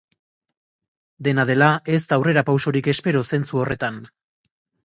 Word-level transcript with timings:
Dena 1.27 1.45
dela, 1.51 1.67
ez 1.97 2.01
da 2.13 2.19
aurrerapausorik 2.19 2.93
espero 2.97 3.25
zentzu 3.35 3.63
horretan. 3.63 4.05